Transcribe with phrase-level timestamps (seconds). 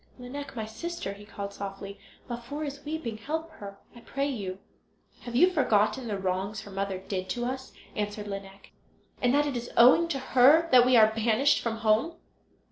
[0.17, 4.57] "Lineik, my sister," he called, softly, "Laufer is weeping; help her, I pray you."
[5.25, 8.71] "Have you forgotten the wrongs her mother did to us" answered Lineik,
[9.21, 12.15] "and that it is owing to her that we are banished from home?"